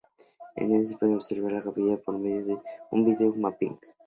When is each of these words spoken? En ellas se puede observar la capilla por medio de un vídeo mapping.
En 0.55 0.73
ellas 0.73 0.89
se 0.89 0.97
puede 0.97 1.13
observar 1.13 1.51
la 1.51 1.61
capilla 1.61 1.95
por 2.03 2.17
medio 2.17 2.43
de 2.43 2.57
un 2.89 3.05
vídeo 3.05 3.31
mapping. 3.35 3.77